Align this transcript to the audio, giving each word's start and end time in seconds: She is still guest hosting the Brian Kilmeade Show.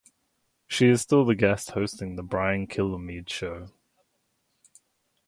She 0.65 0.87
is 0.87 0.99
still 1.01 1.31
guest 1.35 1.69
hosting 1.69 2.15
the 2.15 2.23
Brian 2.23 2.65
Kilmeade 2.65 3.29
Show. 3.29 3.67